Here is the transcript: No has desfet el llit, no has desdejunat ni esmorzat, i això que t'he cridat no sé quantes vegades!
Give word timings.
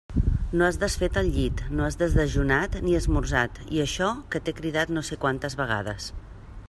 No 0.59 0.63
has 0.67 0.77
desfet 0.83 1.19
el 1.21 1.27
llit, 1.35 1.61
no 1.79 1.85
has 1.87 1.99
desdejunat 1.99 2.79
ni 2.87 2.97
esmorzat, 3.01 3.61
i 3.77 3.85
això 3.85 4.09
que 4.33 4.43
t'he 4.47 4.57
cridat 4.63 4.95
no 4.97 5.05
sé 5.11 5.21
quantes 5.27 5.59
vegades! 5.63 6.09